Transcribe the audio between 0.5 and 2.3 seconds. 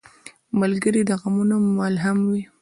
ملګری د غمونو ملهم